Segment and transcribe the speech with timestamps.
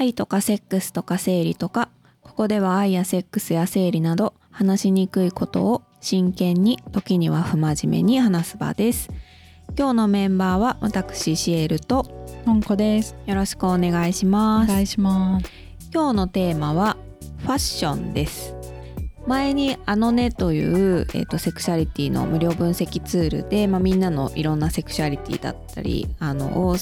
[0.00, 1.90] 愛とかセックスとか生理とか
[2.22, 9.10] ここでは愛やセックスや生理など話しにくいことを真剣に時には不真面目に話す場です。
[9.76, 12.06] 今日のメンバーは私シエルと
[12.46, 13.16] のんこです。
[13.26, 14.70] よろしくお願いします。
[14.70, 15.50] お願いします。
[15.92, 16.96] 今日のテーマは
[17.38, 18.54] ファッションです。
[19.26, 26.76] 前にあのねという、えーと、セクシャリティの無料分析ツールで、まあ、みんなのいろんなセクシャリティだったりあのを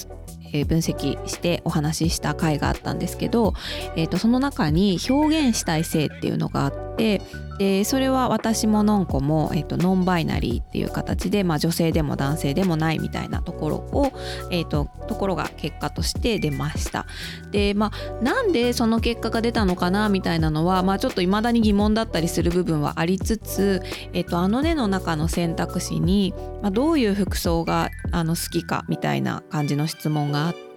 [0.52, 3.54] え分析してお話しした回があったんですけど、
[3.96, 7.20] えーと、その中に表現したい性っていうのがあって
[7.59, 14.12] でそれは私ものんこも、えーと、ノンバイナリーっていう形で、まあ、女性でも男性でもないみたいなところを、
[14.51, 17.06] えーと、ところが結果として出ました。
[17.50, 30.75] でまあなんでその結果が出たのかなみたいなのは、まあ、ちょっと未だに疑問だったりする部分はありつつ、えー、とあのねの中の選択肢に、まあ、どういう服装があの好きかみたいな感じの質問があって。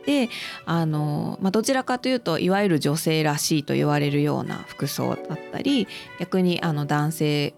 [0.65, 5.87] あの、まあ、どちらかというといわゆる女性らしいと言われるような服装だったり
[6.19, 7.53] 逆にあの男性っ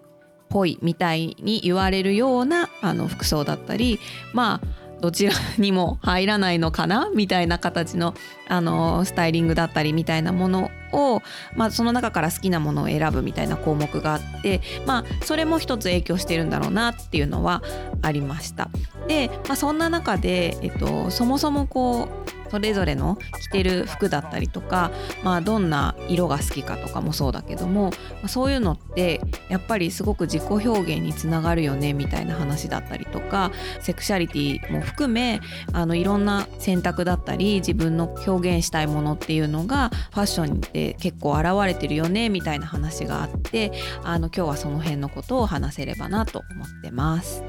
[0.50, 4.00] ぽいみたいに言われるようなあの服装だったり
[4.34, 8.14] まあどちらにも入らないのかなみたいな形の
[8.48, 11.22] あのスタイリングだったりみたいなものを、
[11.56, 17.62] まあ、その中から好きなものを選ぶみたいな項目があって、まあ、それも一つ影響してるんだろうなっていうのは
[18.02, 18.70] ありました。
[19.08, 24.92] で、まあ、そんな中で、えっと、そもそもこうそれぞれの着てる服だったりとか、
[25.24, 27.92] まあ、どんな色が好きかとかもそうだけども、
[28.28, 35.40] そういうのってやっぱりすごく自己表現につながるよねみたいな話だったりとかセクシャリティも含め
[35.72, 43.72] あのいろんな選択だったり自分の表現したいものっていうのがファッションで結構現れてるよねみたいな話があって
[44.04, 47.44] あの今日はその辺のことを話せればなと思ってます。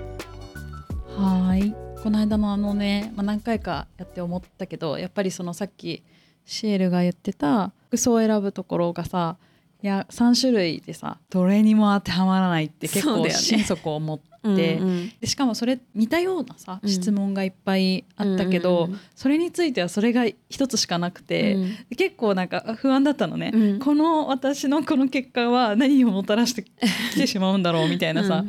[1.16, 6.02] はいこの間のあのね、まあ、何回かやって思ったけどやっぱりそのさっき
[6.44, 9.36] シエルが言ってた服装を選ぶところがさ
[9.82, 14.24] いや3種類でさどれにも当てはまらないって結構心底思って。
[14.44, 26.70] うんうん、でしかもそれ似たようなさ、質問がいっぱいあったけど、うんうん、それについてはそれが一つしかなくて、うん、結構なんか不安だったのね、うん、この私のこの結果は何をもたらしてき
[27.14, 28.44] てしまうんだろうみたいなさ、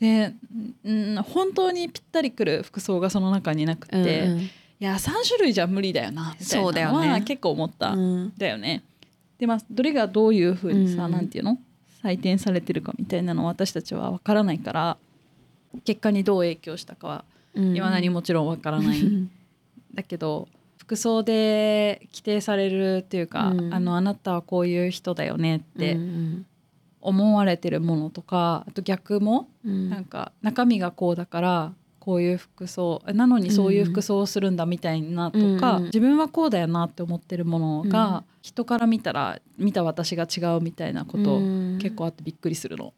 [0.00, 0.32] で、
[0.82, 8.82] うん、本当にぴったりくる服装がその中になくて、うんうん、いや3種類じゃ無理だよなみたいなのは結構思った、うん、だよね。
[9.44, 11.58] でまあどれがどういうふうにさ、うん、なんていうの？
[12.02, 14.96] 採点されてるかみたいなのは私たちは分からないから
[15.84, 17.24] 結果にどう影響したかは
[17.54, 19.30] いまだにもちろん分からない、うん、
[19.92, 25.98] だけど服装で規定されるっていうか、うん、あのあなたはこういう人だよねって
[27.02, 31.72] 思われてるものとかあと逆も、うん、なんか中身がこうだから
[32.04, 41.38] こういう服装なのにそういう服装をするんだみたいなとか、うん、自分はこうだよなって思ってるものが、うん、人から見たら見た私が違うみたいなこと
[41.80, 42.92] 結構あってびっくりするの。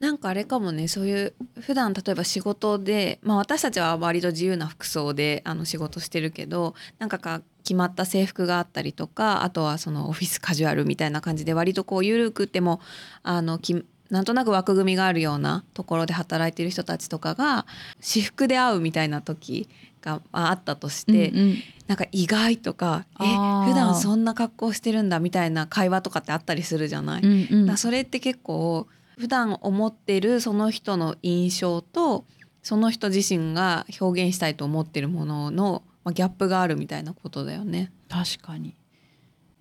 [0.00, 12.80] なんかあれかもねそういう普段例えば仕事で、まあ、私たちは割と自由な服装であの仕事してるけどなんかか決まった制服があったりとかあとはそのオフィスカジュアルみたいな感じで割とこう緩くても
[13.22, 17.64] あのきなんとなく枠組みがあるようなところで働いてる人たちとかが
[17.98, 19.70] 私服で会うみたいな時
[20.02, 21.56] があったとして、うんうん、
[21.86, 28.86] なんか意外とかえ普段そんな格好してるんだみたいな会話とかってあったりするじゃない、うんうん、だそれって結構
[29.16, 32.26] 普段思ってるその人の印象と
[32.62, 37.92] その人自身が表現したいと思ってるものの、まあ、ギャップがあるみたいなことだよね。
[38.08, 38.76] 確かに。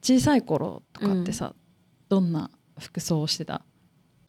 [0.04, 1.54] 小さい頃とかってさ、うん、
[2.10, 3.64] どんな服装をしてた？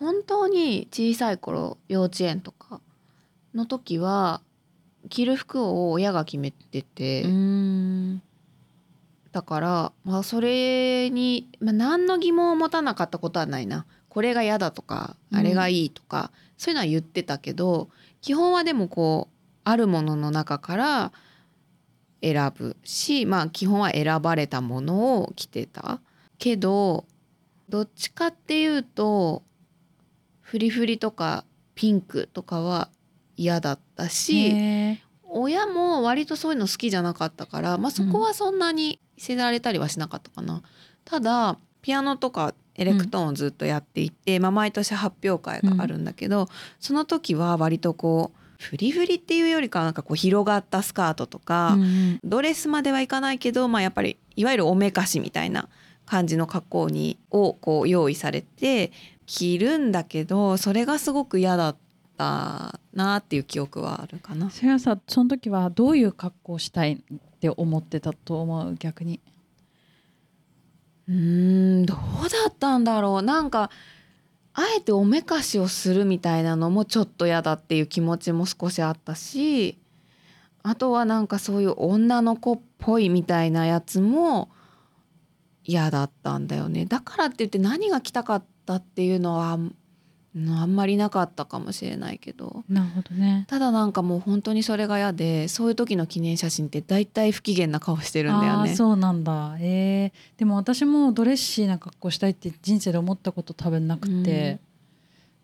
[0.03, 2.81] 本当に小さい頃幼稚園とか
[3.55, 4.41] の時は
[5.09, 7.25] 着る服を親が決めてて
[9.31, 13.87] だから、まあ、それに、まあ、何の疑問を持たなかったことはないな。
[14.09, 17.89] これが嫌だとかあれがいいとか、うん、そういうのは言ってたけど
[18.21, 21.13] 基本はでもこうあるものの中から
[22.23, 26.01] 選ぶしまあ基本は選ばれたものを着てた。
[26.39, 27.05] けど
[27.69, 29.45] どっちかっていうと
[30.53, 32.91] フリフリとかピンクとかは
[33.39, 40.57] 嫌だったし親も割とそういうの好きじゃなかったから、まあ、そこはそんなにせられたりはしなかったかな。
[40.57, 40.63] うん、
[41.07, 46.47] ただピアノとかエレクトーンをずっとやっていて、うん、まあ、毎年発表会があるんだけど、うん、
[46.79, 55.71] その時は割とこうフリフリっていうよりかなんかこう広がったスカートとか、うん、ドレスまではいかないけど、まあ、やっぱりいわゆるおめかしみたいな
[56.05, 58.93] 感じの格好にをこう用意されて
[59.35, 61.77] 着るんだけどそれがすごく嫌だっ
[62.19, 64.51] たなっていう記憶はあるかな。
[64.51, 68.75] それはさその時はどういう格好をしたいって思ってたと思う？
[68.75, 69.21] 逆に。
[71.09, 71.15] うー
[71.83, 73.71] んどうだったんだろうなんか
[74.53, 79.79] あえておめかしをするみたいなのもちょっと嫌だっていう気持ちも少しあったし
[80.63, 84.51] あとはなんかそういう女の子っぽいみたいなやつも
[85.65, 89.59] 嫌だったんだよねだからって言って何が来たかったっていうのは
[90.35, 92.65] うんあんまりなかったかもしれないけど。
[92.69, 93.45] なるほどね。
[93.49, 98.75] ただなんかもう本当にそれが嫌でそういう時の記念写真って大体不機嫌な顔してるんだよね。
[98.75, 99.57] そうなんだ。
[99.61, 104.59] えー、でも私もドレッシーな格好したいって人生で思ったこと多分なくて、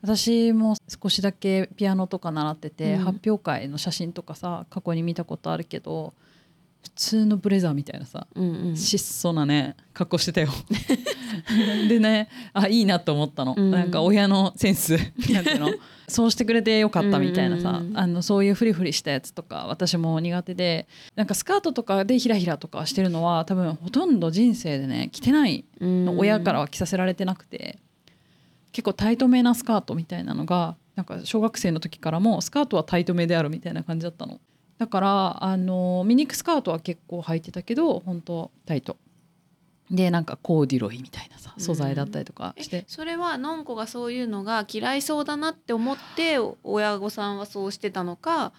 [0.00, 3.05] 私も少しだけピアノとか習ってて、うん。
[3.05, 6.15] 発表会の写真とかさ過去に見たことあるけど
[6.88, 8.76] 普通のブレザーみたいなさうんうん。
[8.76, 10.49] 質素なね格好してたよ。
[11.88, 13.70] でねあいいなと思ったの、うん。
[13.70, 14.96] なんか親のセンス。
[15.31, 15.70] なんていうの？
[16.08, 17.99] そうしてくれてよかったみたいなさ、うんうんうん。
[17.99, 20.88] あのそういうフリフリしたやつとか私も苦手で。
[21.14, 27.79] なんかスカートとかでひらひらとかしてるのは多分ほとんど人生でね着てないの親からは着させられてなくて。
[28.70, 34.41] 結構タイトめなスカートみたいなのがなんか小学生の時からもスカートはタイトめであるみたいな感じだったの
[34.79, 38.97] だからあのミニクスカートは結構履いてたけど本当タイト。
[39.91, 48.53] でなんかコーディロイみたいなさ素材だったりとかして、それはのんこがそういうのが嫌いそうだなって思って親御さんはそうしてたのか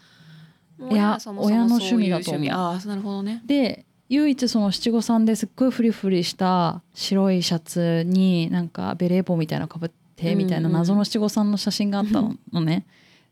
[0.89, 2.47] いや親の趣味だと思う。
[2.51, 3.43] ああなるほどね。
[3.45, 10.79] で唯一その七五三ですっごいフリフリした白いシャツになんかベレー帽みたいなのかぶってみたいなうんうん。
[10.79, 12.87] 謎の七五三の写真があったの,、ね。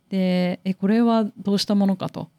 [0.09, 2.29] でえこれはどうしたものかと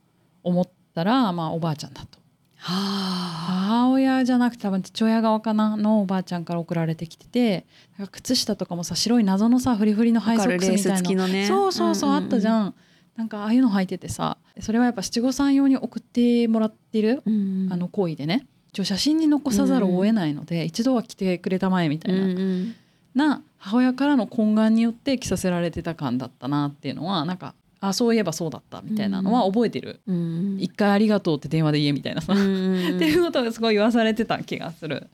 [0.43, 2.19] 思ったら、まあ、おばあちゃんだと。
[2.56, 3.38] はあ。
[3.69, 7.67] 母親じゃなくて多分父親側かなのおばあちゃんから送られてきてて
[8.12, 11.46] 靴下とかもさ白い謎のさフリフリのハイソックスみたいな、のね。
[11.46, 12.50] そうそうそう、あったじん。
[12.50, 12.75] ゃん
[13.17, 22.75] なんかああいうの履いててさそれはやっぱ七五三用に送ってもらってるうんうんあの行為でね一応写真に残さざるを得ないので、一度は着てくれたまえみたいな,、うんうん
[23.14, 35.08] な母親からの懇願によって着させられてた感だったなっていうのはなんかあそういえばそうだったみたいなのは覚えてる、うん一回ありがとうって電話で言えみたいなさ、うんうん っていうことがすごい言わされてた気がする。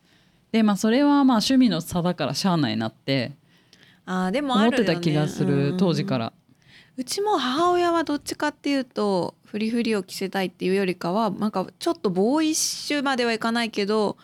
[0.53, 3.33] でまあそれはまあ趣味の差だからしゃあないなって
[4.07, 6.19] あーでもあ思ってた気がする、当時か。
[6.19, 6.33] ら。
[6.97, 14.17] うちも母親はどっちかっていうとフリフリを着せたいっていうよりかはなんかちょっとボーイッシュまではいかないけど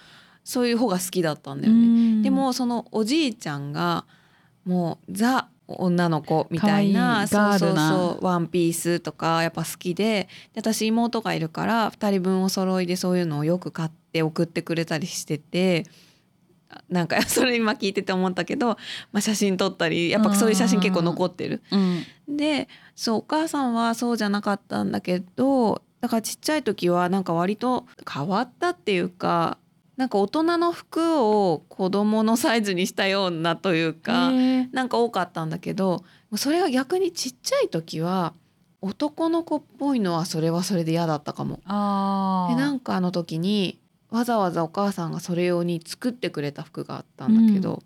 [0.44, 2.22] そういう方が好きだったんだよね。
[2.22, 4.04] でもそのおじいちゃんが
[4.64, 5.48] もうザ
[5.78, 10.28] 女の子みたいなそうそうそうワンピースとかやっぱ好きで。
[10.54, 15.84] で私妹がいるから2人分お揃いでそういうのをよく買って送ってくれたりしてて。
[16.88, 18.76] なんか それ今聞いてて思ったけど、
[19.10, 21.62] まあ、写真撮ったりやっぱそういう写真結構残ってる。
[21.72, 22.36] うん。
[22.36, 29.58] でそうお母さんはそうじゃなかったんだけどだからちっちゃい時はなんか割と変わったっていうか
[30.00, 34.30] なんか大人の服を子供のサイズにしたようなというか
[34.72, 36.04] なんか多かったんだけど
[36.36, 38.32] それが逆にちっちゃい時は
[38.80, 41.56] 男の子っぽいのはそれはそれで嫌だったかも。
[41.56, 47.82] でなんかあの時にわざわざお母さんがそれ用に作ってくれた服があったんだけど、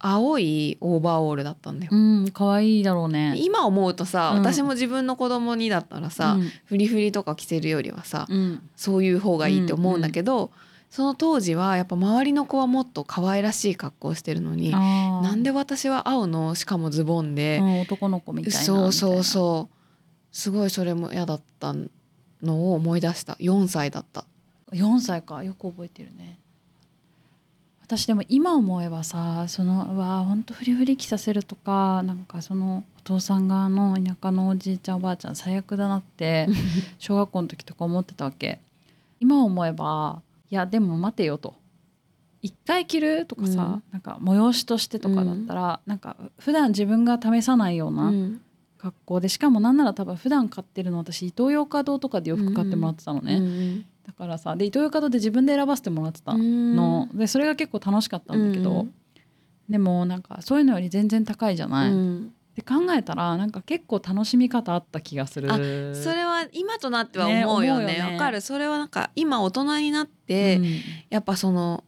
[0.00, 1.92] 青いオーバーオールだったんだよ。
[1.92, 3.34] うん可愛いだろうね。
[3.38, 10.50] 今思うとさ、うん私も自分の子供にだったらさ、うんフリフリとか着せるよりはさ、うんそういう方がいいって思うんだけど、
[10.90, 19.76] その当時はやっぱ周りの子はもっと可愛らしい格好してるのになんで私は青のしかもズボンで、うん男の子みたいなそうそううそう。
[20.32, 21.74] すごいそれも嫌だった
[22.42, 23.34] のを思い出した。
[23.34, 24.24] 4歳だった。
[24.72, 25.42] 4歳か。
[25.42, 26.38] よく覚えてるね。
[27.82, 36.48] 私でも今思えばさそのうわ本当フリフリ着させるとかなんかそのお父さん側の田舎のおじいちゃんおばあちゃん最悪だなって
[36.98, 38.60] 小学校の時とか思ってたわけ。
[39.20, 41.54] 今思えばいやでも待てよと。
[42.42, 43.82] 一回着るとかさ、うん。
[43.92, 48.40] なんか催しとしてとかだったら、なんか普段自分が試さないようなうん。
[48.78, 58.94] 格好でしかもなんなら多分普段買ってるの私イトーヨーカドーとかで洋服買ってもらってたのね、うんだからさでイトーヨーカドーで自分で選ばせてもらってたの、でそれが結構楽しかったんだけど、うん
[59.68, 65.52] でもなんかそういうのより全然高いじゃうない、っんて考えたらなんか結構楽しみ方あった気がする。
[65.52, 65.56] あ
[65.94, 67.86] それは今となっては思うよね。
[67.86, 68.14] ね思うよね。
[68.14, 68.40] わかる。
[68.40, 70.66] それはなんか今大人になって、うん。
[71.10, 71.84] やっぱその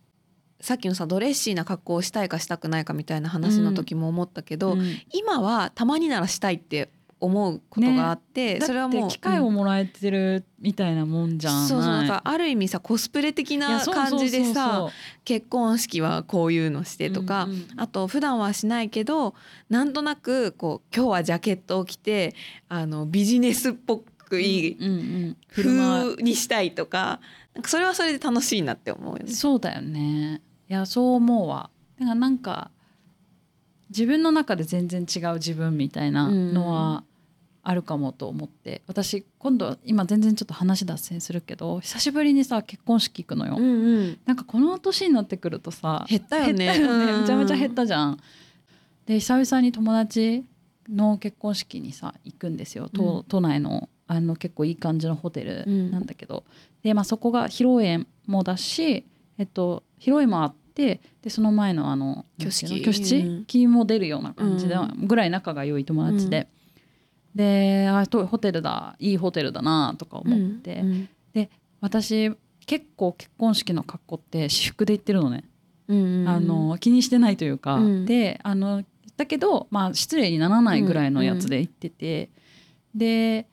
[0.60, 5.00] さっきのさドレッシーな格好をしたいかしたくないかみたいな話の時も思ったけど、うん。
[5.12, 14.88] 今はたまにならしたいって思うことがあって、それはもう機会をうんもらえてるみたいなもんじゃん、そうそうなんかある意味さコスプレ的な感じでさ
[15.24, 19.34] 結婚式はこういうのしてとか、うんうんあと普段はしないけど
[19.68, 22.34] なんとなくこう今日はジャケットを着て
[22.68, 27.20] あのビジネスっぽくいい風にしたいとか
[27.54, 29.32] なんかそれはそれで楽しいなって思うよね。
[29.32, 30.40] そうだよね。
[30.68, 31.70] いやそう思うわ。
[31.98, 32.70] だからなんか
[33.90, 37.04] 自分の中で全然違う自分みたいなのは
[37.68, 44.18] あるかもと思って、私今度今全然ちょっと話脱線するけど久しぶりにさ結婚式行くのよ、うんうん。
[44.24, 46.78] なんかこの年になってくるとさ減ったよね。
[46.78, 46.78] ね。
[46.78, 47.20] うん。
[47.20, 48.18] めちゃめちゃ減ったじゃん。
[49.04, 50.46] で久々に友達
[50.88, 52.88] の結婚式にさ行くんですよ。
[52.88, 53.24] 都,、うん。
[53.24, 56.44] 都内のあの結構いい感じのホテルなんだけど、
[56.82, 59.04] で、まあ、そこが披露宴もだし、
[59.36, 63.66] えっと、披露宴もあってでその前のあの挙式なんていうん式。
[63.66, 66.48] も出るような感じで、うぐらい仲が良い友達で。
[67.34, 71.08] であとホテルだいいホテルだなとか思って、うん
[71.80, 72.32] 私
[72.66, 75.44] 結構結婚式の格好って私服で行ってるのね、
[75.86, 78.04] うんうんあの気にしてないというか、うん。
[78.04, 78.84] であの
[79.16, 82.30] だけど、まあ、失礼にならないぐらいのやつで行ってて、
[82.94, 83.46] で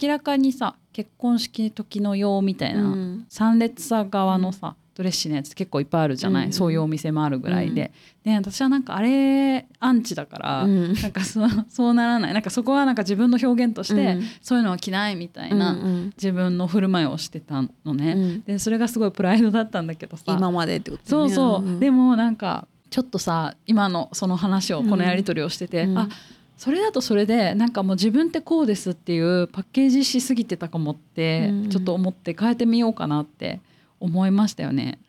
[0.00, 3.26] 明らかにさ結婚式時の用みたいな、うん。
[3.28, 10.94] 参列者側のさ、ドレッシーのやつ結構いっぱいあるじゃない、うんそういうお店もあるぐらいで、で私はなんかあれアンチだから、うん。
[10.94, 12.32] なんかそう そうならない。
[12.32, 14.22] なんかそこはなんか自分の表現として、うん。
[14.40, 18.42] そういうのは着ないみたいな、うん自分の振る舞いをしてたのね、うん。
[18.42, 20.24] でそれがすごいプライドだったんだけどさ。
[20.28, 25.98] 今までってことそうそう、んでもなんかちょっとさ今のその話をこのやり取りをしてて、うん。
[25.98, 26.08] あ
[26.56, 31.68] それだとそれでなんかもう自分ってこうですっていうパッケージしすぎてたかもって、うん。
[31.68, 33.60] ちょっと思って変えてみようかなって
[34.04, 34.98] 思いましたよね。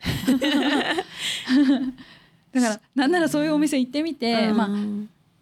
[2.52, 4.68] だからなんならそういうお店行ってみて、まあ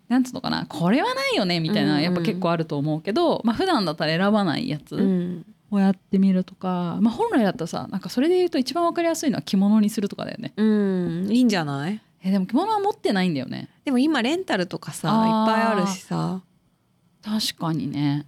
[0.08, 10.52] なんつうのかなこれはないよねみたいなうんやっぱ結構あると思うけど、まあ普段だったら選ばないやつうんをやってみるとか、まあ本来だったらさなんかそれで言うと一番わかりやすいのは着物にするとかだよね。
[10.56, 12.00] うんいいんじゃない？
[12.22, 13.68] えでも着物は持ってないんだよね。
[13.84, 15.12] でも今レンタルとかさい
[15.52, 16.40] っぱいあるしさ
[17.24, 18.26] 確かにね。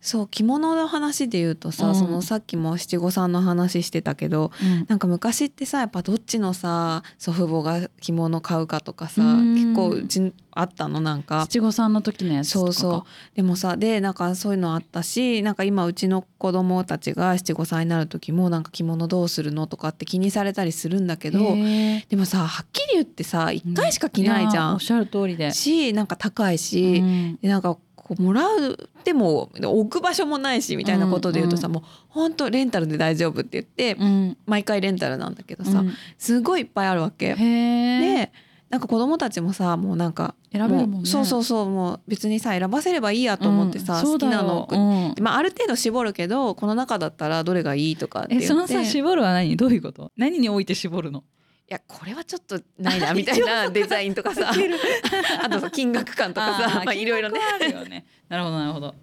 [0.00, 1.94] そう着物の話で言うとさ、うん。
[1.94, 4.86] そのさっきも七五三の話してたけどうん。
[4.88, 9.54] なんか昔ってさやっぱどっちのさ祖父母が着物買うかとかさうん。
[9.54, 11.46] 結構うちあったのなんか。
[11.48, 13.36] 七五三の時のやつとかそうそう。
[13.36, 24.68] でもさでなんかそういうのあったしなんか今うちの子供たちが七五三になる時もなんか着物どうするのとかって気にされたりするんだけどでもさはっきり言ってさ一回しか着ないじゃん。
[24.68, 24.80] やおっ。
[24.80, 25.52] しゃる通りで。
[25.52, 27.38] しなんか高いし、うん。
[27.42, 27.76] でなんか
[28.10, 37.34] こうもらうでも置く場所もないしみたいなことで言うとさ、うんもうほんとレンタルで大丈夫って言って、うん毎回レンタルなんだけどさ、うんすごいいっぱいあるわけ。
[37.34, 38.00] へえ。
[38.26, 38.32] で
[38.68, 41.00] なんか子供たちもさもうなんか選べるもんね。
[41.02, 49.56] うそうそうそうもう別にさ選ばせればいいやと思ってさ、うん好きなの、うんまあ、ある程度絞るけどこの中だったらどれがいいとかってそのさ絞るは何？
[49.56, 50.12] どういうこと？
[50.16, 51.24] 何において絞るの？
[51.70, 54.50] いやこれはちょっとないなみたいな デザインとかさ。
[55.42, 57.40] あとさ金額感とかさーまあいろいろね。
[57.88, 58.06] ね。
[58.28, 58.94] なるほどなるほど。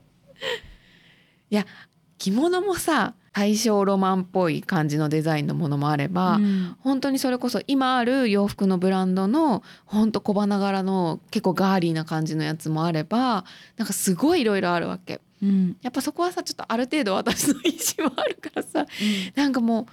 [2.18, 6.76] 着物もさ大正ロマンっぽい感じのデザインのものもあれば、うん。
[6.80, 13.46] 本当にそれこそ今ある洋服のブランドの本当小花柄の結構ガーリーな感じのやつもあれば
[13.78, 15.22] なんかすごいいろいろあるわけ。
[15.44, 15.78] うん。
[15.84, 18.88] やっぱそこはさちょっとある程度私の意思もあるからさ
[19.36, 19.88] なんかも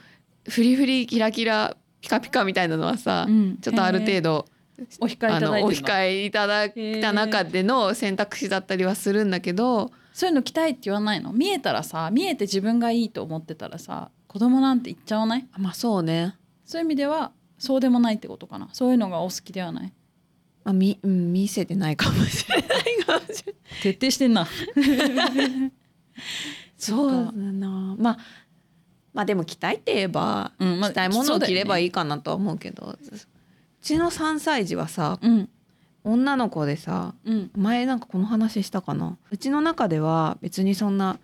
[0.49, 3.57] うフリフリキラキラピカピカみたいなのはさ、うん。
[3.63, 4.45] ちょっとある程度
[5.01, 5.67] お控えいあただいてるの。
[5.67, 11.33] お控えいただいた中での選択肢だったりはするんだけどそういうの着たいって言わないの？
[11.33, 15.47] 見えたらさ見えて自分がいいと思ってたらさ子供なんて言っちゃわない？
[15.57, 18.69] まあそうね、そういう意味ではそうでもないってことかな？
[18.73, 19.93] そういうのがお好きではない？
[20.65, 22.69] まあ、みうん見せてないかもしれない
[23.07, 23.63] かもしれない。
[23.83, 24.47] 徹底してんな。
[26.77, 27.95] そうだな。
[27.97, 28.19] まあ
[29.15, 32.99] まあでも着たいって言えば、うんまあ着たいものを着ればいいいかなとは思うけどう
[33.81, 35.49] ちの3歳児はさうん。
[36.03, 37.51] 女の子でさうん。
[37.57, 39.17] 前なんかこの話したかな？
[39.31, 41.19] うちの中では別にそんな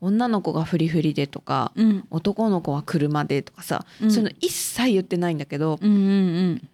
[0.00, 2.04] 女の子がフリフリでとかうん。
[2.10, 4.10] 男の子は車でとかさ、うん。
[4.10, 6.68] そういうの一切言ってないんだけど、うんうん。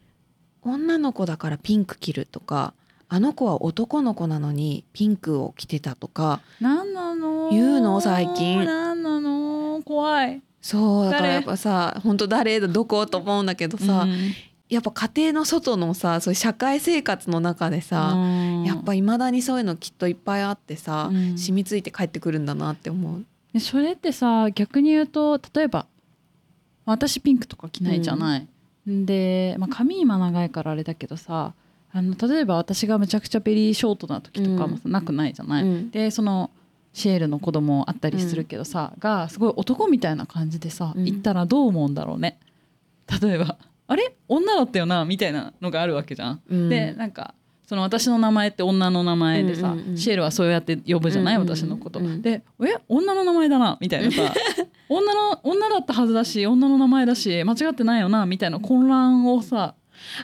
[0.63, 2.75] 女の子だからピンク着るとか
[3.09, 7.51] あの子は男の子なのにピンクを着てたとかなんなの？
[7.51, 8.65] 言うの最近。
[8.65, 9.83] なんなの？
[9.85, 11.35] 怖いそうだから誰？
[11.35, 14.33] やっぱさ本当誰だどこと思うんだけどさ、うん。
[14.69, 18.65] やっぱ家庭の外のさそういう社会生活の中でさ、うん。
[18.65, 21.39] やっぱいまだにそういうのきっといっぱいあってさ、うん。
[21.39, 23.25] 染みついて帰ってくるんだなって思う。
[23.53, 25.87] でそれってさ逆に言うと例えば
[26.85, 28.47] 私ピンクとか着ないじゃない、
[28.87, 31.53] で、まあ、髪今長いからあれだけどさ
[31.93, 35.91] あの例えば私がむちゃくちゃベリーショートな時とかもさなくないじゃない、うん。
[35.91, 36.51] でその
[36.93, 41.05] シエルの子供あったりするけどさ、がすごい男みたいな感じでさ、うん。
[41.05, 42.39] 行ったらどう思うんだろうね。
[43.23, 43.57] 例えば
[43.87, 44.15] 「あれ？
[44.29, 46.41] 女だったよな」みたいなのがあるわけじゃん。
[46.49, 46.69] うん。
[46.69, 47.35] でなんか
[47.67, 49.97] その私の名前って女の名前でさ、うんうんうん。
[49.97, 51.57] シエルはそうやって呼ぶじゃない、うんうんうん。
[51.57, 52.01] 私のこと。
[52.01, 52.77] うんで「え？
[52.89, 54.33] 女の名前だな」みたいなさ
[54.89, 58.27] 女の女だったはずだし女の名前だし間違ってないよな？
[58.27, 59.75] みたいな混乱をさ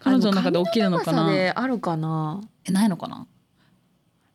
[0.03, 1.31] 彼女の中で起きるのかな？
[1.31, 2.41] であるかな？
[2.69, 3.27] えないのかな？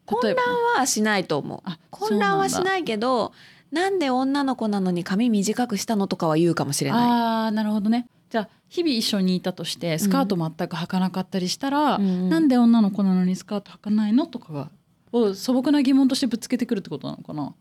[0.05, 0.35] 混乱
[0.77, 1.61] はしないと思う。
[1.63, 3.33] あ混乱はしないけど
[3.71, 6.99] なんで女の子なのに髪短くしたのとかは言うかもしれない。
[7.01, 8.07] あーなるほどね。
[8.29, 14.69] じゃあ日々一緒にいたとしてスカート全く履かなかったりしたら、なんでで女の子なのにスカート履かないのとかが
[15.11, 17.53] を素朴な疑問としてぶつけてくるってことなのかな？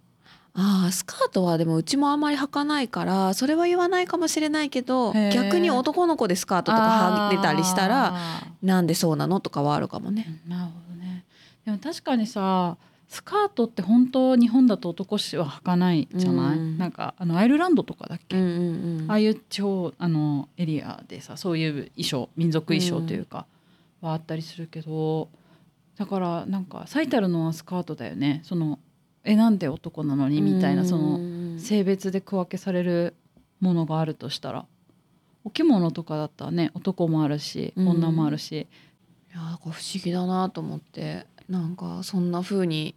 [0.55, 10.41] あースカートはでもうちもあんまり履かないからそれは言わないかもしれないけど逆に男の子でスカートとか履いてたりしたらあなんでそうなのとかはあるかもね。
[10.47, 10.90] ーなるほどね
[11.71, 12.77] でも確かにさ
[13.09, 16.79] スカートって本当日本だと男子は履かないじゃない、うん。
[16.79, 19.11] なんかあのアイルランドとかだっけ、うんうんうん。
[19.11, 23.47] ああいう地方あのエリアでさそういう衣装民族衣装というか、
[24.01, 25.29] はあったりするけど
[25.97, 28.43] だからなんか最たるのはスカートだよね。
[28.45, 28.79] その
[29.25, 33.15] えなんで男なのにみたいなそのうん性別で区分けされる
[33.61, 34.67] ものがあるとしたら。
[35.43, 37.89] お着物とかだったらね男もあるしうん。
[37.89, 42.95] 女もあるし、いやなんか不思議だなと思ってなんかそんな風に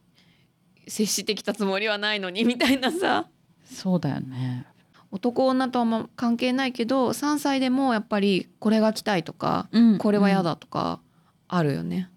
[0.88, 3.28] 接してきたつもりはないのにみたいなさ。
[3.66, 4.66] そうだよね。
[5.12, 9.98] 男女とはま関係ないけど3歳でもやっぱりこれが着たいとかうん。
[9.98, 11.02] これは嫌だとか
[11.48, 12.10] あるよね。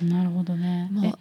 [0.00, 0.88] なるほどね。
[0.92, 1.06] まあ。
[1.06, 1.12] え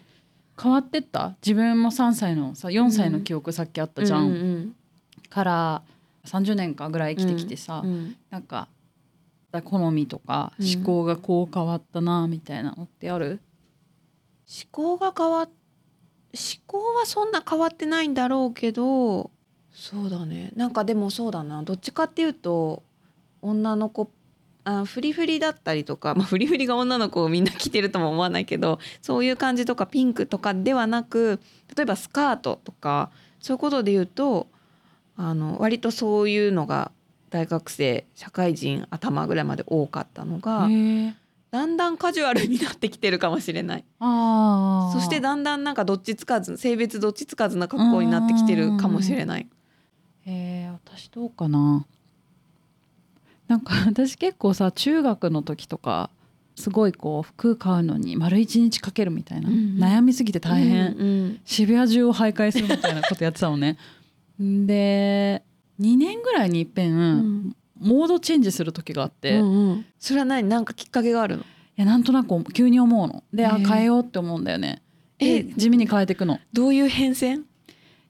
[0.62, 1.36] 変わってった？
[1.46, 4.76] 自分も3歳のさ4歳の記憶さっきあったじゃん、うんうん
[5.30, 5.82] から
[6.26, 8.16] 30年かぐらい生きてきてさ、うんうん。
[8.30, 8.68] なんか
[9.64, 10.76] 好みとかうん。
[10.76, 13.42] 思考がこう変わったなみたいなのってある、
[14.48, 15.50] 思考が変わっ
[16.36, 19.32] 思考はそんな変わってないんだろうけど
[19.72, 20.52] そうだね。
[20.56, 21.62] なんかでもそうだな。
[21.64, 22.84] どっちかっていうと
[23.42, 24.10] 女の子
[24.64, 31.40] あフリフリだったりとか、 まあ、フリフリが女の子をみんな着てるとも思わないけどそういう感じとかピンクとかではなく
[31.76, 34.48] 例えばスカートとかそういうことで言うと
[35.18, 36.92] あの割とそういうのが
[37.30, 40.68] 大学生社会人頭ぐらいまで多かったのが
[41.56, 43.86] だんだんカジュアルになってきてるかもしれない。
[44.00, 45.00] あー。
[45.00, 49.48] そしてだんだんなんかどっちつかず性別どっちつかずな格好になってきてるかもしれない。
[50.26, 51.86] えー、私どうかな。
[53.48, 56.10] なんか 私結構さ中学の時とか
[56.58, 59.80] すごいこう服買うのに丸一日かけるみたいな、うんうん。
[59.82, 63.78] 悩みすぎて大変、うん渋谷中を徘徊するみたいなことやってたのね。
[64.38, 65.42] で
[65.80, 69.86] 2年ぐらいにいっぺん、んモードチェンジする時があって、いうんうん。
[70.00, 71.44] それは何なんかきっかけがあるの？
[71.76, 73.24] やなんとなく急に思うの。
[73.34, 74.82] であ変えようって思うんだよね。
[75.20, 76.36] えで地味に変えていくの。
[76.36, 77.42] いどういう変遷？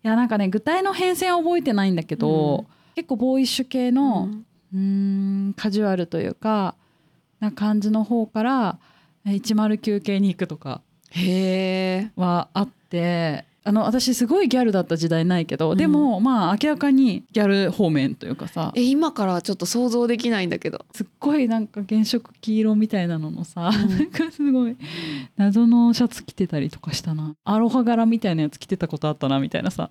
[0.03, 2.65] やなんかね具体の変遷は覚えてないんだけど、うん。
[2.95, 4.29] 結構ボーイッシュ系の、
[4.73, 5.49] うん。
[5.49, 6.75] んカジュアルというか
[7.39, 8.77] な感じの方から
[9.25, 12.11] え109系に行くとかへえ。
[12.15, 15.77] はあってあの私すごいギャルだった時代ないけど、うん。
[15.77, 18.71] でもまあ明らかにギャル方面というかさ。
[18.75, 20.85] え今からはちょっと想像できないんだけど。
[20.93, 23.89] すっごいなんか原色黄色みたいなののさ、うん。
[23.89, 24.77] なんかすごい
[25.35, 27.35] 謎のシャツ着てたりとかしたな。
[27.43, 29.89] アロハ柄みたいなやつ着てたことあったなみたいなさ。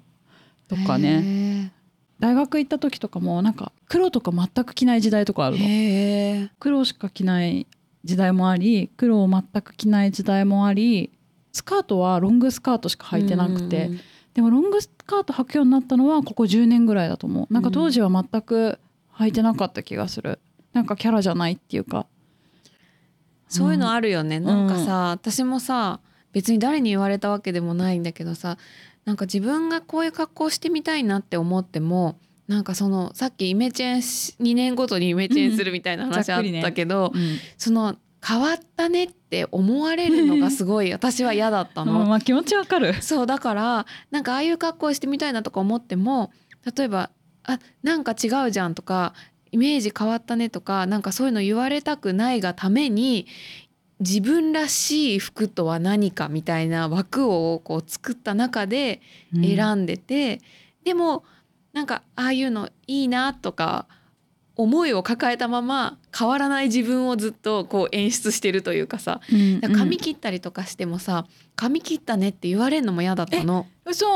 [0.69, 1.21] とかね。
[1.21, 1.73] ね。
[2.21, 6.49] 大学行った時とかもなんか黒とか全く着ない時代とかあるの。
[6.61, 7.67] 黒しか着ない
[8.05, 11.11] 時代もあり黒を全く着ない時代もあり
[11.55, 14.01] スカートはロングスカートしか履いてなくて、うん。
[14.35, 17.55] でもロングスカート履くようになったのはここ10年ぐらいだと思う。
[17.55, 18.79] なんか当時は全く
[19.15, 20.41] 履いてなかった気がする。
[20.73, 22.07] なんかキャラじゃないっていうか。
[23.49, 24.39] そういうのあるよね。
[24.39, 24.45] ん。
[24.45, 26.01] なんかさ、私もさ
[26.33, 28.59] 別に誰に言われたわけでもないんだけどさ
[29.05, 37.39] なんか自分がこういう格好してみたいなって思ってもなんかそのさっきイメチェンし2年ごとにイメチェンするみたいな話あったけど、うん。
[37.57, 42.07] その変わったねって思われるのがすごい私は嫌だったの。
[42.07, 42.95] まあ気持ちわかる。
[43.03, 46.33] そうだからなんかああいう格好してみたいなとか思っても
[46.77, 47.11] 例えば
[47.45, 49.13] 「あなんか違うじゃん」とか
[49.53, 53.27] 「イメージ変わったね」とかなんかそういうの言われたくないがために
[54.01, 59.01] 自分らしい服とは何かみたいな枠をこう作った中で
[59.35, 60.41] 選んでて、
[60.85, 61.25] でも
[61.73, 63.87] なんかああいうのいいなとか
[64.57, 69.21] 思いを抱えたまま変わらない自分をずっとこう演出してるというかさ。
[69.33, 73.67] うんだから髪切ったりとかしてもさ「髪切ったね」って言われるのも嫌だったの。
[73.85, 74.07] 嘘。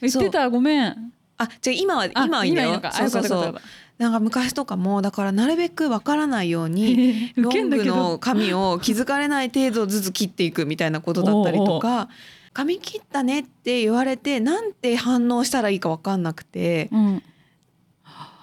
[0.00, 0.48] 言ってた。
[0.50, 1.12] ごめん。
[1.38, 2.72] あじゃ今はあ今はいいんだよ。
[2.72, 2.92] のか。
[2.92, 3.60] そうそうそう。
[3.98, 12.08] なんか昔とかもだからなるべくわからないようたにウロングの髪を気づかれない程度ずつ切っていくみたいなことだったりとか
[12.52, 17.22] 「髪切ったね」って言われてなんて反応したらいいかわかんなくてうん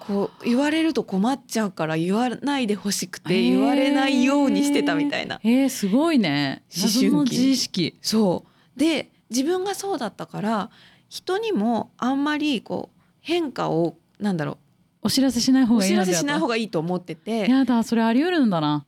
[0.06, 5.40] こう言われると困っちゃうから言わないでほしくて言われないようにしてたみたいな。
[5.42, 6.62] えー、えーすごいね。
[6.76, 7.96] 思春期。
[8.02, 8.44] そ
[8.76, 8.78] う。
[8.78, 10.70] で自分がそうだったから
[11.08, 14.58] 人にもあんまりこう変化をなんだろ
[15.02, 17.48] お知らせしない方うおがいい知らせしない方ががいいと思ってて。
[17.48, 18.84] やだそれあり得るんだな。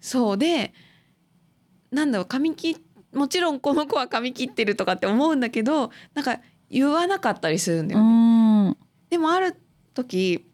[0.00, 0.38] そう。
[0.38, 0.72] で
[1.90, 2.80] なんだろう髪切
[3.12, 8.70] もちろんこの子は髪切ってるとかって思うんだけどなんか言わなかったりするんだうよね。
[8.70, 8.76] ん。
[9.10, 9.56] でもある
[9.94, 10.46] 時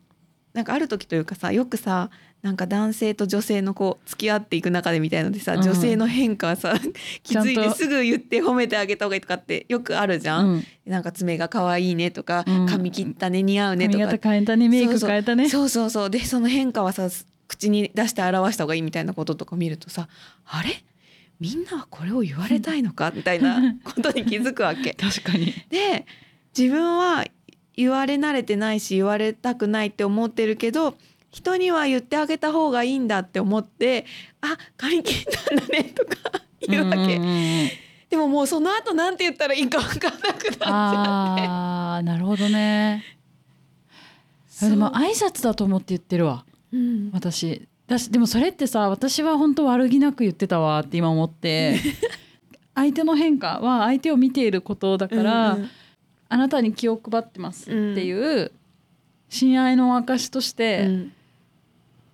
[0.54, 2.10] なんかある時というかさよくさ
[2.42, 5.62] なんか男性と女性のこう付き合っていく中でみたいのでさ、うん。
[5.62, 6.74] 女性の変化さ
[7.24, 10.46] 気づいてすぐ言って褒めてあげた方がいいとかってよくあるじゃん。
[10.46, 10.64] うん。
[10.86, 12.66] なんか爪が可愛いねとか、うん。
[12.66, 15.48] 髪切ったね似合うねと髪か型変えたねメイク変えたね。
[15.48, 16.10] そうそうそう。
[16.10, 17.08] でその変化はさ
[17.48, 20.08] 口に出して表した方がいいみたいなこととか見るとさ
[20.46, 20.84] あれ？
[21.40, 23.12] みんなはこれを言われたいのか？
[23.14, 24.94] みたいなことに気づくわけ。
[25.00, 25.52] 確かに。
[25.70, 26.06] で
[26.56, 27.24] 自分は
[27.78, 30.94] 言われ慣れてないし言われたくないって思ってるけど
[31.30, 34.04] 人には言ってあげた方がいいんだって思って
[34.42, 36.16] 「あ髪切ったんだね」とか
[36.66, 37.20] 言うわけ、
[38.10, 43.04] でももうその後なんて言ったらいいか分かんなくなっちゃってあーなるほどね。
[44.60, 46.44] でも挨拶だと思って言ってるわ。
[46.72, 47.10] うん。
[47.12, 47.68] 私。
[47.86, 51.78] だしでもそれってさ私は本当悪気なく言ってたわって今思って。
[52.74, 55.70] 相手の変化は相手を見ていることだから、うんうん
[56.28, 58.52] あなたに気を配ってますっていう
[59.28, 61.12] 親愛の証として、うん。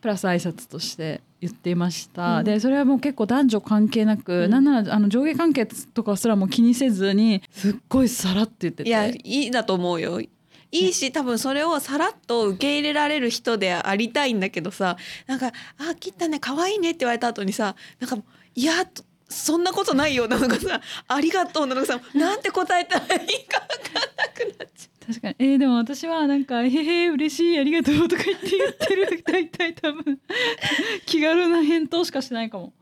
[0.00, 2.44] プラス挨拶として言っていました、うん。
[2.44, 4.50] でそれはもう結構男女関係なく、うん。
[4.50, 8.88] なんならあの上下関係とかすらも気にせずにすっごいさらって言ってて。
[8.90, 10.20] いやいいだと思うよ。
[10.20, 10.28] い
[10.72, 14.96] いし多分それをさらっと受け入れられる人でありたいんだけどさ
[15.26, 18.16] なんか「あ切ったね可愛いね」って言われた後にさなんか
[18.56, 18.84] 「いや
[19.28, 25.36] そんなことないよ」なのかさ「ありがとう」なのかさなんて答えたらいいか分かんなくなっちゃ確かに。
[25.38, 30.18] えーでも私はなんか「へへ嬉しいありがとう」とか言って言ってる大体多分
[31.06, 32.72] 気軽な返答しかしないかも。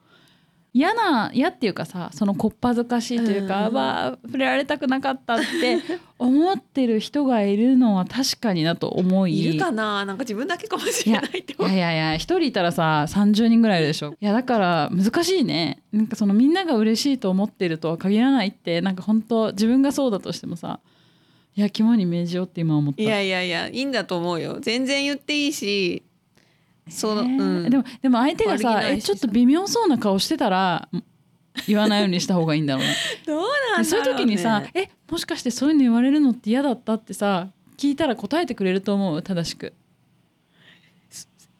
[0.74, 4.18] 嫌な嫌っていうかさそのこっぱずかしいというか、うん。
[4.24, 5.78] 触れられたくなかったって
[6.18, 9.38] 思ってる人がいるのは確かになと思うい。
[9.38, 10.04] いるかな？
[10.06, 14.14] なんか自分だけかもしれないっていやいやいや一人いたらさ30人ぐらいでしょ。
[14.20, 15.82] いやだから難しいね。
[15.92, 20.80] なんかそのみんなが嬉しいと思ってるとは限らないってなんか本当自分がそうだとしてもさ
[21.54, 23.02] いや肝に銘じようって今思った。
[23.02, 24.56] いやいやいやいいんだと思うよ。
[24.60, 26.02] 全然言っていいし
[26.92, 27.36] その、ね。
[27.36, 30.88] うん、でもでも相手がさえちょっと微妙そうな顔してたら
[31.66, 32.94] 言わないようにした方がいいんだろうね。
[33.26, 39.72] どうなんでそういう時にさ「えもしかしてそういうの言われるのって嫌だった?」ってさ聞いたら答えてくれると思う正しく。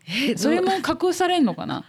[0.07, 1.85] えそれも隠されんのかな？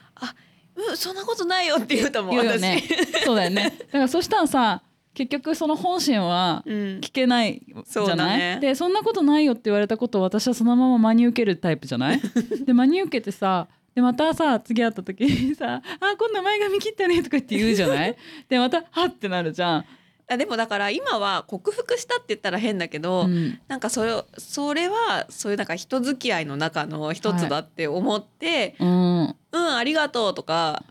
[0.76, 2.84] うん、そんなことないよって言うと思うね。
[3.26, 3.76] そうだよね。
[3.80, 4.82] だからそしたらさ
[5.14, 8.60] 結局その本心は聞けないじそうゃない、だね。
[8.62, 12.20] でそんなことないよって言われたことを私はそのまま真に受けるタイプじゃない？
[12.66, 18.16] で真に受けてさでまたさ次会った時にさ「あ今度前髪切ったね」とか言って言うじゃない？
[18.50, 19.86] でまた「はっ」ってなるじゃん。
[20.26, 23.60] あでもだから今は克服したって言ったら変だけど、うん。
[23.68, 28.88] なんかそれそれはそういうなんか人付き合いの中の一つだって思ってうん、
[29.52, 30.84] 「うんありがとう」とか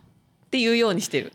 [0.46, 1.32] っていうようにしてる。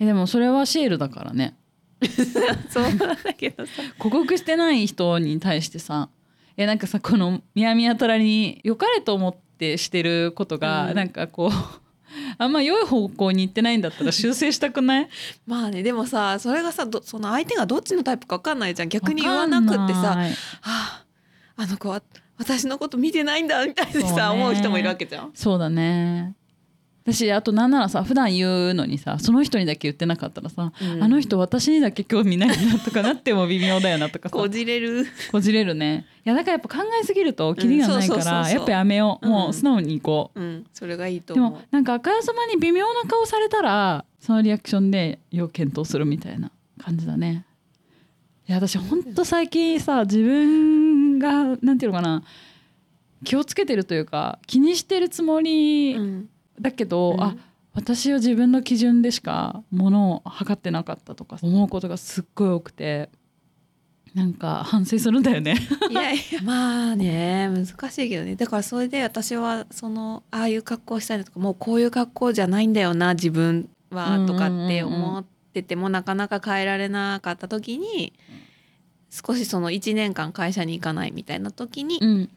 [0.00, 1.54] えでもそれはシエルだからね
[2.70, 3.72] そうなんだけどさ。
[3.98, 6.08] 克服してない人に対してさ
[6.56, 10.96] いやなんかさこのみやみやたらに良かれと思ってしてることが、うん。
[10.96, 11.50] なんかこう
[12.38, 15.08] あんま良い方向に行ってないんだったら修正したくない？
[15.46, 18.88] まあねでもさそれがさどその相手がどっちのタイプか分かんないじゃん。
[18.88, 21.04] 逆に言わなくってさ「んないはあ
[21.56, 22.02] あの子は
[22.38, 24.42] 私のこと見てないんだ」みたいにさ、ね。
[24.42, 25.30] 思う人もいるわけじゃん。
[25.34, 26.34] そうだね
[27.06, 31.02] 私あとなんならさ普段言うのにさその人にだけ言ってなかったらさ、うん。
[31.02, 34.36] あの人私にだけ興味ないなとかなっても微妙だよなとかさ。
[34.36, 35.06] こじれる。
[35.30, 36.04] こじれるね。
[36.24, 39.26] いやだからやっぱ考えすぎるとキリがないからやっぱやめよう。
[39.26, 40.66] もう素直に行こう、うん。
[40.72, 41.52] それがいいとで思う。
[41.52, 47.46] もなんかあからさまに微妙な顔されたらそのリアクションで要検討するみたいな感じだね。
[48.48, 52.24] いや私ほんと最近さ自分がなんていうのかな
[53.24, 56.28] 気をつけてるというか気にしてるつもりうん
[56.60, 57.22] だけど、うん。
[57.22, 57.36] あ
[57.76, 63.10] 私は自分の基準でしかものを測ってなかったとか思うことがすっごい多くて
[64.14, 65.56] なんか反省するんだよね。
[65.90, 66.40] いやいや。
[66.42, 68.34] まあね難しいけどね。
[68.34, 78.14] だからそれで私はそのああいう格好したいとかもうこういう格好じゃないんだよな自分はとかって思っててもなかなか変えられなかった時に
[79.10, 82.30] 少しその1年間会社に行かないみたいな時に、うん、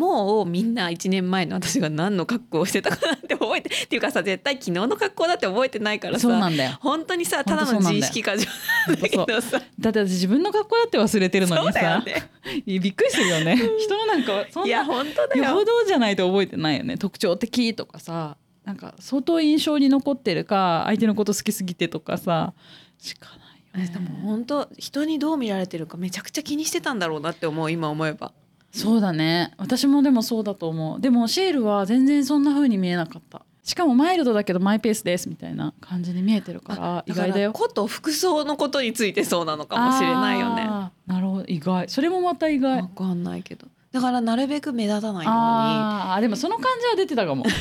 [0.00, 6.78] もうみんな1年前の私が何の格好をしてたかなんてって覚えてっていうかさ絶対昨日の格好だって覚えてないからさそうなんだよ。
[6.80, 8.46] 本当にさただの自意識過剰
[8.88, 9.60] だけどさ。
[9.78, 12.30] だって私自分の格好だって忘れてるのにさ、ね。
[12.66, 13.56] びっくりするよね。
[13.56, 15.44] 人のなんかそんな本当だよ。
[15.44, 16.96] よほどじゃないと覚えてないよね。
[16.96, 22.54] 特徴的とかさなんか相当印象に残ってるか相手のこと好きすぎてとかさ
[22.98, 23.28] しか
[23.74, 23.92] ないよね。
[23.92, 28.32] でも本当人にどう見られてるかめちゃくちゃ気にしてたんだろうなって思う今思えば
[28.72, 29.52] そうだね。
[29.58, 31.00] 私もでもそうだと思う。
[31.00, 33.42] でもシェールは全然そんな風に見えなかった。
[33.62, 37.52] しかもマイルドだけどマイペースですみたいな感じに見えてるから意外だよ。
[37.52, 40.64] こと服装のことについてそうなのかもしれないよね。
[41.06, 41.44] なるほど。
[41.46, 41.88] 意外。
[41.88, 42.82] それもまた意外。
[42.82, 43.66] わかんないけど。
[43.92, 45.38] だからなるべく目立たないように。
[45.40, 47.44] あーでもその感じは出てたかも。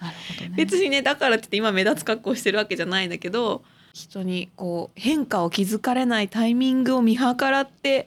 [0.00, 0.54] なるほどね。
[0.56, 8.06] 別にねだからって言って今目立つ格好してるわけじゃないんだけど人にこう変化を気づかれないタイミングを見計らって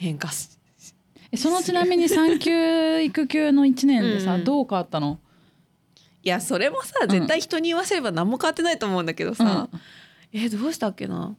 [0.00, 0.48] 変化し
[1.30, 4.40] えそのちなみに産休育休の1年でさ、うん。
[4.40, 5.18] うんどう変わったの？
[6.22, 7.08] いやそれもさん。
[7.08, 9.68] 絶対人に言わせれば何も変わってないと思うんだけどさ、
[10.32, 11.36] えどうしたっけな？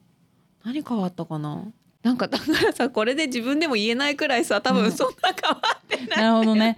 [0.64, 1.66] 何変わったかな？
[2.04, 4.82] なんかだからさこれで自分でも言えないくらいさ多うん。
[4.84, 6.56] 分そんな変わってないなるほど。
[6.56, 6.76] ね。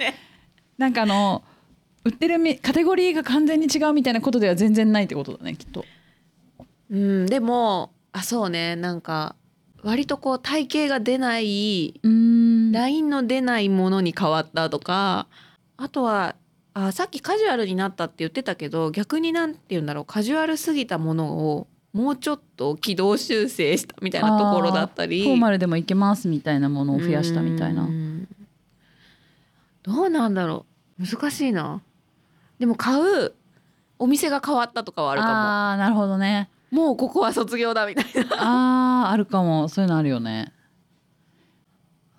[0.78, 1.44] なんかあの
[2.06, 5.86] 売ってるみカテゴリーが完全に違うみたいなことでは全然ないってことだねきっと。
[6.90, 9.36] うんでもあそうねなんか
[9.84, 12.72] 割とこう体型が出ないうん。
[12.72, 15.28] ラインの出ないものに変わったとか
[15.78, 16.36] あとは
[16.74, 25.24] あさっきカジュアルになったって言ってたけど逆になんて言うんだろうカジュアルすぎたものをもうちょっと軌道修正したみたいなところだったり。
[25.24, 27.84] フォーマルでもいけますみたいなものを増やしたみたいな。
[27.84, 28.28] うん。
[29.84, 30.66] どうなんだろ
[31.00, 31.06] う。
[31.06, 31.84] 難しいな。
[32.58, 33.34] でも買う
[34.00, 39.04] お店が変わったとかはあるかあーなるほどねももうここは卒業だみたいな。
[39.04, 39.70] あーあるかも。
[39.70, 40.52] そういうのあるよね。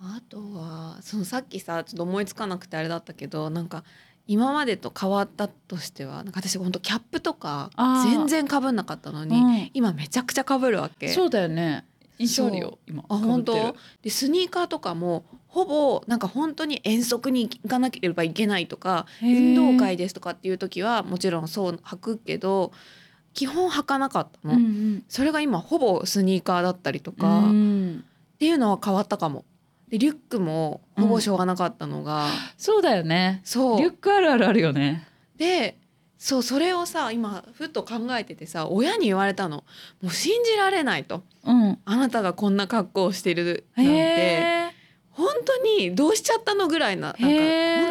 [0.01, 3.85] あとはそのさっきさちょっと思いつかなくてあれだったけどなんか
[4.27, 8.11] 今までと変わったとしてはなんか私本当キャップとかあー。
[8.11, 9.71] 全然かぶんなかったのに、うん。
[9.75, 11.09] 今めちゃくちゃかぶるわけ。
[11.09, 11.85] そうだよね。
[12.19, 13.05] 印象よ今。
[13.09, 13.75] あ本当被ってる。
[14.03, 19.57] でスニーカーとかもほぼなんか本当に遠足に行かなければいけないとかへー。
[19.57, 22.73] 運動会ですとかっていう時はもちろんそう履くけど
[23.35, 25.05] 基本履かなかったの、うんうん。
[25.09, 28.05] それが今ほぼスニーカーだったりとか、っうん。
[28.39, 29.45] ていうのは変わったかも。
[29.89, 33.43] でリュックもほぼしょうがなかったのが、そうだよね。
[33.45, 33.79] そう。
[33.79, 35.07] リュックあるあるあるよね。
[35.37, 35.77] で
[36.17, 39.65] そうそれをさ今ふっと考えててさ親に言われたの。
[40.01, 41.23] もう信じられないと。
[41.45, 41.79] うん。
[41.85, 43.93] あなたがこんな格好をしてるなんて。
[43.93, 44.71] へ
[45.11, 47.27] 本当にどうしちゃったのぐらいななんか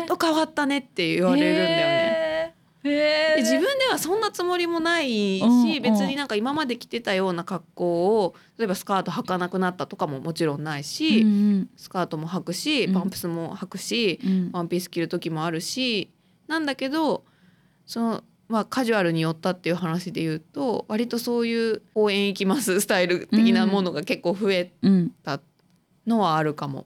[0.08, 2.13] 本当変わったねって言われるんだよね。
[2.84, 5.82] で自分ではそんなつもりもないし、うんうん。
[5.82, 12.94] 別になんか今まで着てたような格好を例えばスカート履かなくなったとかももちろんないし、うんスカートも履くしうん。
[12.94, 14.50] パンプスも履くし、うん。
[14.52, 16.10] ワンピース着る時もあるし
[16.48, 17.24] なんだけど
[17.86, 25.40] そのまあカジュアルに寄ったっていう話で言うと割とそういう公園行きますスタイル的なものが結構増えうんた
[26.06, 26.86] のはあるかも。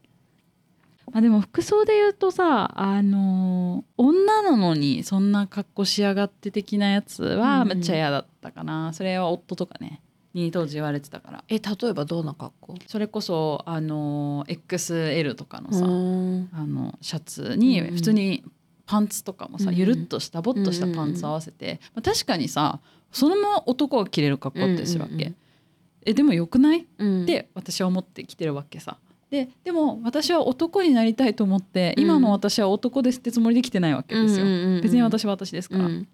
[1.11, 10.01] まあ、でも服装で言うとさあのー女なのにそんな格好しやがって的なやつはうんめっちゃ嫌だったかな、それは夫とかね。
[10.33, 11.43] に当時言われてたから。
[11.47, 12.75] え例えばどんな格好？
[12.87, 16.49] それこそあのー XL とかのさ、うん。
[16.53, 18.43] あのシャツにうん普通に
[18.85, 22.79] パンツとかもさ、うんゆるっとしたボッとしたパンツ合わせて、まあ、確かにさ
[23.11, 25.35] そのまま男が着れる格好ってするわけ、うんうんうん
[26.05, 26.85] えでもよくない？
[26.99, 27.23] うん。
[27.23, 28.97] って私は思ってきてるわけさ。
[29.29, 32.03] ででも私は男になりたいと思って、うん。
[32.03, 34.45] 今の私は男ですってつもりで来てないわけですよ。
[34.45, 34.81] うんうんうんうん。
[34.81, 35.85] 別に私は私ですから。
[35.85, 36.07] うん。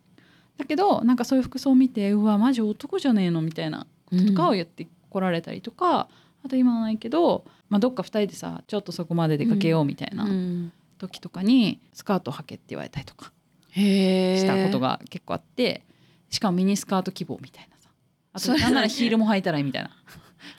[0.57, 3.41] だけどなんかそういう服装を見てうわマジ男じゃねえの？
[3.41, 6.07] みたいなこととかを言ってこられたりとか、
[6.43, 10.71] あと今はないけど、まあ、どっか2人でさちょっとそこまで出かけようみたいなうん。
[10.99, 13.31] 時とかにスカート履けって言われたりとか
[13.75, 15.83] したことが結構あって
[16.29, 17.89] しかもミニスカート希望みたいなさ。
[18.33, 19.91] あとなんならヒールも履いたらいいみたいな。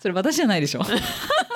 [0.01, 0.83] それ私じゃないでしょ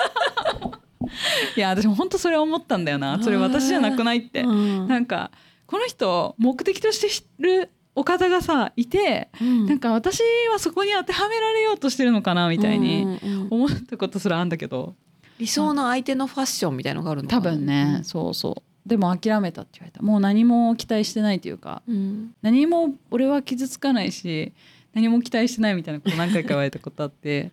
[1.55, 3.21] いや私も本当それ思ったんだよな。
[3.21, 4.41] それ私じゃなくないって。
[4.41, 4.87] うん。
[4.87, 5.31] なんか
[5.65, 9.65] この人目的として知るお方がさいてうん。
[9.65, 13.47] なんか私はそこに当てはめられようとしてるのかなみたいにうんうんうん。
[13.51, 14.95] 思ったことすらあんだけど。
[15.39, 18.89] 理想の相手のファッションみたいのがあるのか多な分ね、そうそう。
[18.89, 20.01] でも諦めたって言われた。
[20.01, 22.31] もう何も期待してないというかうん。
[22.41, 24.51] 何も俺は傷つかないし
[24.93, 27.51] 何も期待してないみたいなこと何回か言われたことあって。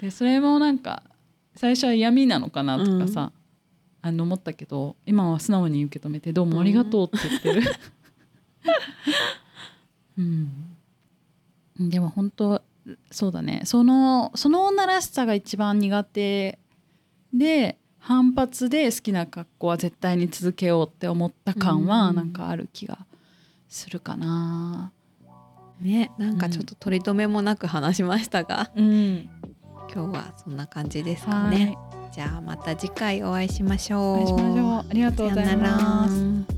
[0.00, 1.02] でそれもなんか
[1.56, 3.32] 最初は嫌味なのかなとかさ、
[4.02, 7.62] あの思ったけど今は素直に受け止めて「どうもありがとう」って言ってる。
[10.18, 12.62] うん、でも本当
[13.10, 13.62] そうだね。
[13.64, 16.58] そのその女らしさが一番苦手
[17.34, 22.16] で反発で好きな格好は絶対に続けようって思った感はうん。
[22.16, 23.06] なんかある気が
[23.68, 24.92] するかな。
[25.80, 29.28] ねなんかちょっと取り留めもなく話しましたが、うん、
[29.92, 31.78] 今日はそんな感じですかはいね。
[32.12, 34.00] じゃあまた次回お会いしましょう。
[34.00, 34.90] お会いしましょう。
[34.90, 36.14] ありがとうございさよなます。
[36.50, 36.55] ら